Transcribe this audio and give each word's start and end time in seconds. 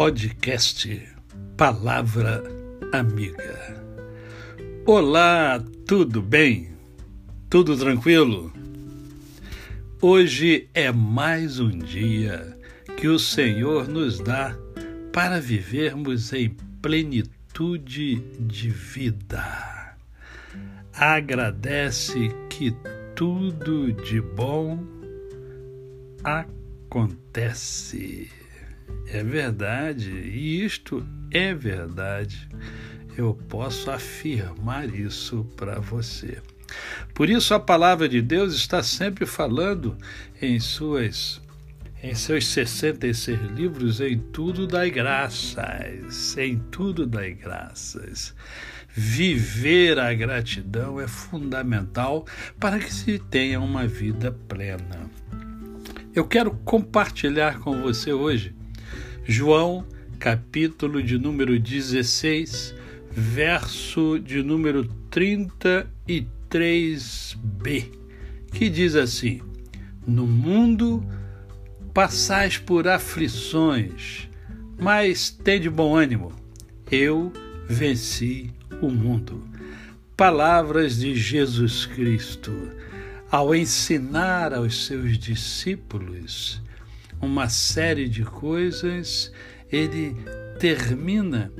podcast 0.00 0.88
Palavra 1.58 2.42
Amiga. 2.90 3.84
Olá, 4.86 5.62
tudo 5.86 6.22
bem? 6.22 6.70
Tudo 7.50 7.76
tranquilo? 7.76 8.50
Hoje 10.00 10.70
é 10.72 10.90
mais 10.90 11.60
um 11.60 11.68
dia 11.68 12.56
que 12.96 13.08
o 13.08 13.18
Senhor 13.18 13.88
nos 13.88 14.18
dá 14.18 14.56
para 15.12 15.38
vivermos 15.38 16.32
em 16.32 16.48
plenitude 16.80 18.20
de 18.40 18.70
vida. 18.70 19.98
Agradece 20.94 22.30
que 22.48 22.74
tudo 23.14 23.92
de 23.92 24.18
bom 24.18 24.82
acontece. 26.24 28.30
É 29.06 29.22
verdade, 29.22 30.10
e 30.10 30.64
isto 30.64 31.04
é 31.30 31.54
verdade. 31.54 32.48
Eu 33.16 33.34
posso 33.34 33.90
afirmar 33.90 34.88
isso 34.94 35.44
para 35.56 35.80
você. 35.80 36.38
Por 37.14 37.28
isso 37.28 37.52
a 37.52 37.60
palavra 37.60 38.08
de 38.08 38.22
Deus 38.22 38.54
está 38.54 38.82
sempre 38.82 39.26
falando 39.26 39.96
em 40.40 40.60
suas 40.60 41.40
em 42.02 42.14
seus 42.14 42.46
66 42.46 43.38
livros, 43.54 44.00
em 44.00 44.18
tudo 44.18 44.66
dai 44.66 44.90
graças, 44.90 46.36
em 46.38 46.58
tudo 46.70 47.06
dai 47.06 47.34
graças. 47.34 48.34
Viver 48.88 49.98
a 49.98 50.14
gratidão 50.14 50.98
é 50.98 51.06
fundamental 51.06 52.24
para 52.58 52.78
que 52.78 52.92
se 52.92 53.18
tenha 53.18 53.60
uma 53.60 53.86
vida 53.86 54.32
plena. 54.48 55.10
Eu 56.14 56.26
quero 56.26 56.52
compartilhar 56.64 57.60
com 57.60 57.82
você 57.82 58.12
hoje 58.12 58.54
João, 59.30 59.86
capítulo 60.18 61.00
de 61.00 61.16
número 61.16 61.56
16, 61.56 62.74
verso 63.12 64.18
de 64.18 64.42
número 64.42 64.84
33b, 65.08 67.84
que 68.52 68.68
diz 68.68 68.96
assim: 68.96 69.40
No 70.04 70.26
mundo 70.26 71.06
passais 71.94 72.58
por 72.58 72.88
aflições, 72.88 74.28
mas 74.76 75.30
tende 75.30 75.70
bom 75.70 75.94
ânimo. 75.94 76.32
Eu 76.90 77.32
venci 77.68 78.52
o 78.82 78.90
mundo. 78.90 79.44
Palavras 80.16 80.98
de 80.98 81.14
Jesus 81.14 81.86
Cristo 81.86 82.52
ao 83.30 83.54
ensinar 83.54 84.52
aos 84.52 84.86
seus 84.86 85.16
discípulos 85.16 86.60
uma 87.20 87.48
série 87.48 88.08
de 88.08 88.24
coisas, 88.24 89.32
ele 89.70 90.16
termina 90.58 91.52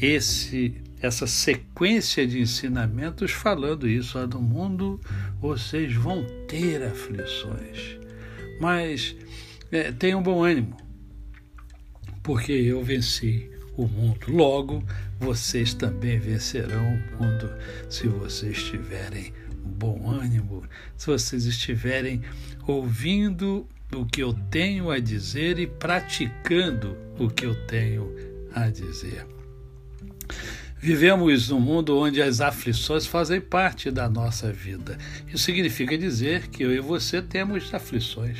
esse 0.00 0.74
essa 1.02 1.26
sequência 1.26 2.26
de 2.26 2.40
ensinamentos 2.40 3.30
falando 3.30 3.88
isso 3.88 4.18
ah, 4.18 4.26
no 4.26 4.40
mundo 4.40 5.00
vocês 5.40 5.94
vão 5.94 6.26
ter 6.46 6.82
aflições. 6.82 7.98
Mas 8.60 9.16
é, 9.72 9.90
tenham 9.92 10.22
bom 10.22 10.44
ânimo 10.44 10.76
porque 12.22 12.52
eu 12.52 12.82
venci 12.82 13.50
o 13.76 13.86
mundo. 13.86 14.26
Logo 14.28 14.84
vocês 15.18 15.74
também 15.74 16.18
vencerão 16.18 16.84
o 16.84 17.22
mundo 17.22 17.50
se 17.88 18.06
vocês 18.06 18.62
tiverem 18.62 19.32
bom 19.64 20.08
ânimo. 20.10 20.62
Se 20.96 21.06
vocês 21.06 21.46
estiverem 21.46 22.22
ouvindo 22.66 23.66
o 23.92 24.04
que 24.04 24.22
eu 24.22 24.32
tenho 24.50 24.90
a 24.90 24.98
dizer 24.98 25.58
e 25.58 25.66
praticando 25.66 26.96
o 27.18 27.28
que 27.28 27.44
eu 27.44 27.54
tenho 27.66 28.14
a 28.54 28.68
dizer. 28.68 29.26
Vivemos 30.78 31.50
num 31.50 31.60
mundo 31.60 31.98
onde 31.98 32.22
as 32.22 32.40
aflições 32.40 33.06
fazem 33.06 33.40
parte 33.40 33.90
da 33.90 34.08
nossa 34.08 34.50
vida. 34.50 34.96
Isso 35.28 35.44
significa 35.44 35.98
dizer 35.98 36.48
que 36.48 36.62
eu 36.62 36.72
e 36.74 36.80
você 36.80 37.20
temos 37.20 37.72
aflições. 37.74 38.38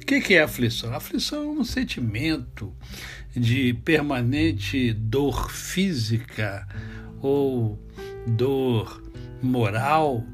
O 0.00 0.06
que 0.06 0.34
é 0.34 0.42
aflição? 0.42 0.94
Aflição 0.94 1.42
é 1.42 1.46
um 1.46 1.64
sentimento 1.64 2.72
de 3.34 3.74
permanente 3.84 4.92
dor 4.92 5.50
física 5.50 6.66
ou 7.20 7.78
dor 8.26 9.02
moral 9.42 10.24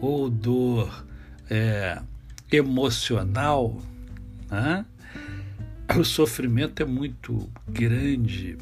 ou 0.00 0.30
dor 0.30 1.06
é, 1.50 2.00
emocional, 2.50 3.80
né? 4.50 4.84
o 5.98 6.04
sofrimento 6.04 6.82
é 6.82 6.86
muito 6.86 7.48
grande. 7.68 8.56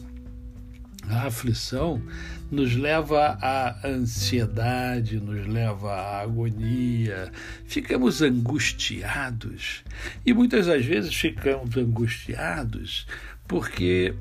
A 1.09 1.27
aflição 1.27 2.03
nos 2.51 2.75
leva 2.75 3.39
à 3.41 3.87
ansiedade, 3.87 5.21
nos 5.21 5.47
leva 5.47 5.93
à 5.93 6.23
agonia, 6.23 7.31
ficamos 7.65 8.23
angustiados. 8.23 9.85
E 10.25 10.35
muitas 10.35 10.67
das 10.67 10.85
vezes 10.85 11.15
ficamos 11.15 11.77
angustiados 11.77 13.07
porque 13.47 14.15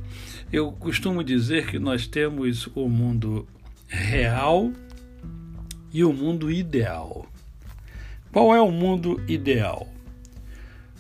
eu 0.52 0.72
costumo 0.72 1.24
dizer 1.24 1.68
que 1.68 1.80
nós 1.80 2.08
temos 2.08 2.68
o 2.76 2.88
mundo 2.88 3.48
real 3.88 4.72
e 5.92 6.04
o 6.04 6.14
mundo 6.14 6.52
ideal. 6.52 7.28
Qual 8.36 8.54
é 8.54 8.60
o 8.60 8.70
mundo 8.70 9.24
ideal? 9.30 9.88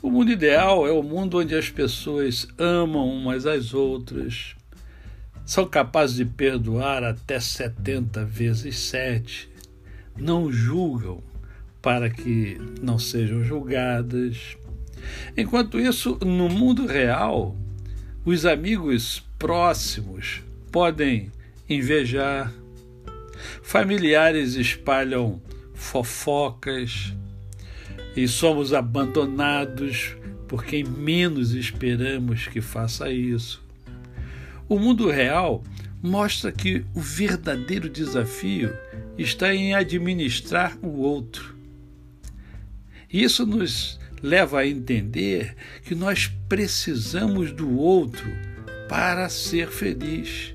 O 0.02 0.10
mundo 0.10 0.32
ideal 0.32 0.88
é 0.88 0.92
o 0.94 1.04
mundo 1.04 1.40
onde 1.40 1.54
as 1.54 1.70
pessoas 1.70 2.48
amam 2.58 3.10
umas 3.10 3.46
às 3.46 3.74
outras, 3.74 4.56
são 5.46 5.68
capazes 5.68 6.16
de 6.16 6.24
perdoar 6.24 7.04
até 7.04 7.38
70 7.38 8.24
vezes 8.24 8.78
7, 8.78 9.50
não 10.18 10.50
julgam 10.50 11.22
para 11.82 12.10
que 12.10 12.58
não 12.82 12.98
sejam 12.98 13.44
julgadas. 13.44 14.56
Enquanto 15.36 15.78
isso, 15.78 16.18
no 16.26 16.48
mundo 16.48 16.86
real, 16.86 17.54
os 18.24 18.46
amigos 18.46 19.22
próximos 19.38 20.42
podem 20.72 21.30
invejar, 21.68 22.54
familiares 23.62 24.56
espalham 24.56 25.42
fofocas, 25.74 27.14
e 28.16 28.28
somos 28.28 28.74
abandonados 28.74 30.16
por 30.48 30.64
quem 30.64 30.84
menos 30.84 31.52
esperamos 31.54 32.48
que 32.48 32.62
faça 32.62 33.10
isso. 33.10 33.64
O 34.70 34.80
mundo 34.80 35.10
real 35.10 35.64
mostra 36.02 36.52
que 36.52 36.86
o 36.94 37.00
verdadeiro 37.00 37.90
desafio 37.90 38.72
está 39.18 39.54
em 39.54 39.74
administrar 39.74 40.78
o 40.82 41.00
outro. 41.00 41.56
Isso 43.12 43.46
nos 43.46 44.00
leva 44.22 44.60
a 44.60 44.68
entender 44.68 45.56
que 45.84 45.96
nós 45.96 46.28
precisamos 46.50 47.52
do 47.52 47.78
outro 47.78 48.26
para 48.88 49.30
ser 49.30 49.70
feliz. 49.70 50.54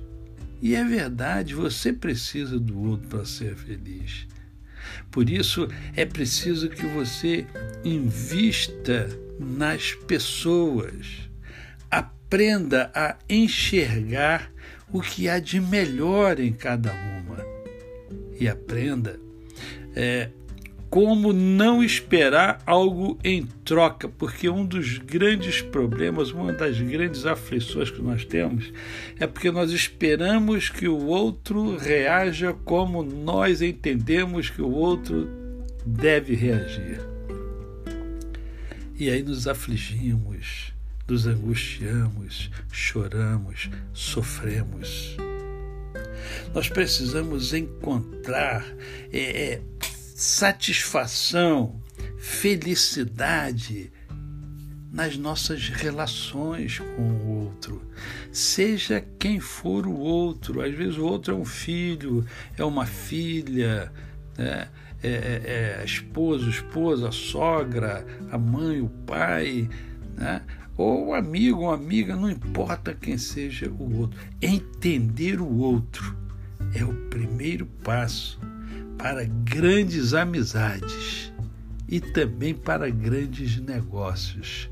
E 0.62 0.74
é 0.74 0.84
verdade, 0.84 1.54
você 1.54 1.92
precisa 1.92 2.58
do 2.58 2.78
outro 2.80 3.08
para 3.08 3.24
ser 3.24 3.54
feliz. 3.54 4.26
Por 5.10 5.28
isso 5.28 5.68
é 5.96 6.04
preciso 6.04 6.68
que 6.68 6.86
você 6.86 7.46
invista 7.84 9.08
nas 9.38 9.94
pessoas. 9.94 11.28
Aprenda 11.90 12.90
a 12.94 13.16
enxergar 13.28 14.52
o 14.92 15.00
que 15.00 15.28
há 15.28 15.38
de 15.38 15.60
melhor 15.60 16.38
em 16.38 16.52
cada 16.52 16.92
uma. 16.92 17.38
E 18.38 18.48
aprenda 18.48 19.18
é, 19.94 20.30
como 20.90 21.32
não 21.32 21.84
esperar 21.84 22.60
algo 22.66 23.16
em 23.22 23.46
troca, 23.64 24.08
porque 24.08 24.50
um 24.50 24.66
dos 24.66 24.98
grandes 24.98 25.62
problemas, 25.62 26.32
uma 26.32 26.52
das 26.52 26.80
grandes 26.80 27.24
aflições 27.24 27.92
que 27.92 28.02
nós 28.02 28.24
temos 28.24 28.72
é 29.18 29.26
porque 29.26 29.52
nós 29.52 29.70
esperamos 29.70 30.68
que 30.68 30.88
o 30.88 31.06
outro 31.06 31.76
reaja 31.76 32.52
como 32.64 33.04
nós 33.04 33.62
entendemos 33.62 34.50
que 34.50 34.60
o 34.60 34.68
outro 34.68 35.30
deve 35.86 36.34
reagir. 36.34 37.00
E 38.98 39.08
aí 39.08 39.22
nos 39.22 39.46
afligimos, 39.46 40.74
nos 41.08 41.24
angustiamos, 41.24 42.50
choramos, 42.72 43.70
sofremos. 43.92 45.16
Nós 46.52 46.68
precisamos 46.68 47.54
encontrar 47.54 48.66
é, 49.12 49.52
é 49.52 49.62
satisfação, 50.20 51.80
felicidade 52.18 53.90
nas 54.92 55.16
nossas 55.16 55.70
relações 55.70 56.78
com 56.78 57.02
o 57.02 57.44
outro, 57.44 57.80
seja 58.30 59.02
quem 59.18 59.40
for 59.40 59.86
o 59.86 59.96
outro. 59.96 60.60
Às 60.60 60.74
vezes 60.74 60.98
o 60.98 61.06
outro 61.06 61.32
é 61.32 61.36
um 61.38 61.44
filho, 61.46 62.26
é 62.58 62.62
uma 62.62 62.84
filha, 62.84 63.90
né? 64.36 64.68
é, 65.02 65.08
é, 65.08 65.78
é 65.80 65.84
esposo, 65.86 66.50
esposa, 66.50 67.08
a 67.08 67.12
sogra, 67.12 68.04
a 68.30 68.36
mãe, 68.36 68.82
o 68.82 68.90
pai, 68.90 69.70
né? 70.18 70.42
ou 70.76 71.08
um 71.08 71.14
amigo, 71.14 71.62
uma 71.62 71.74
amiga, 71.74 72.14
não 72.14 72.30
importa 72.30 72.92
quem 72.92 73.16
seja 73.16 73.70
o 73.70 74.00
outro. 74.00 74.20
Entender 74.42 75.40
o 75.40 75.56
outro 75.56 76.14
é 76.74 76.84
o 76.84 76.92
primeiro 77.08 77.64
passo 77.82 78.38
para 79.02 79.24
grandes 79.24 80.12
amizades 80.12 81.32
e 81.88 82.02
também 82.02 82.54
para 82.54 82.90
grandes 82.90 83.58
negócios. 83.58 84.68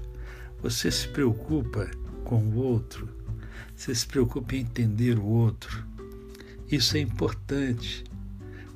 Você 0.62 0.90
se 0.90 1.08
preocupa 1.08 1.90
com 2.24 2.36
o 2.36 2.56
outro, 2.56 3.08
você 3.74 3.94
se 3.94 4.06
preocupa 4.06 4.54
em 4.54 4.60
entender 4.60 5.18
o 5.18 5.24
outro. 5.24 5.82
Isso 6.70 6.98
é 6.98 7.00
importante, 7.00 8.04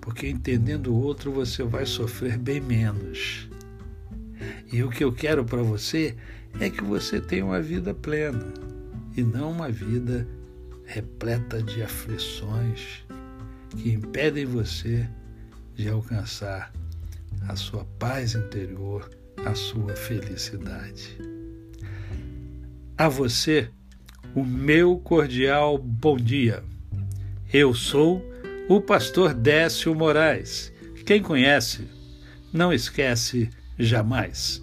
porque 0.01 0.27
entendendo 0.27 0.87
o 0.87 0.99
outro 0.99 1.31
você 1.31 1.63
vai 1.63 1.85
sofrer 1.85 2.39
bem 2.39 2.59
menos. 2.59 3.47
E 4.73 4.83
o 4.83 4.89
que 4.89 5.05
eu 5.05 5.13
quero 5.13 5.45
para 5.45 5.63
você 5.63 6.17
é 6.59 6.71
que 6.71 6.83
você 6.83 7.21
tenha 7.21 7.45
uma 7.45 7.61
vida 7.61 7.93
plena 7.93 8.55
e 9.15 9.23
não 9.23 9.51
uma 9.51 9.71
vida 9.71 10.27
repleta 10.87 11.63
de 11.63 11.83
aflições 11.83 13.05
que 13.77 13.93
impedem 13.93 14.47
você 14.47 15.07
de 15.75 15.89
alcançar 15.89 16.73
a 17.49 17.57
sua 17.57 17.85
paz 17.99 18.35
interior, 18.35 19.11
a 19.45 19.55
sua 19.55 19.95
felicidade. 19.97 21.19
A 22.97 23.09
você, 23.09 23.69
o 24.35 24.45
meu 24.45 24.99
cordial 24.99 25.77
bom 25.79 26.17
dia. 26.17 26.63
Eu 27.53 27.75
sou 27.75 28.25
o 28.69 28.81
pastor 28.81 29.35
Décio 29.35 29.95
Moraes. 29.95 30.73
Quem 31.05 31.21
conhece, 31.21 31.89
não 32.53 32.73
esquece 32.73 33.51
jamais. 33.79 34.62